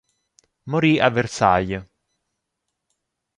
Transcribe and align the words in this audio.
Morì 0.63 0.99
a 0.99 1.09
Versailles. 1.11 1.85